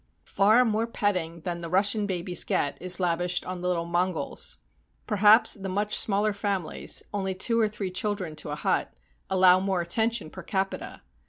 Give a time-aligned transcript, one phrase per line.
[0.25, 4.57] Far more petting than the Russian babies get is lav ished on the little Mongols.
[5.05, 8.91] Perhaps the much smaller famihes (only two or three children to a hut)
[9.29, 11.03] allow more attention per capita.